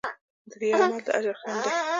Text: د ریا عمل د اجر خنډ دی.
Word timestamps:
د 0.49 0.51
ریا 0.61 0.75
عمل 0.83 0.99
د 1.07 1.09
اجر 1.17 1.35
خنډ 1.39 1.59
دی. 1.63 1.69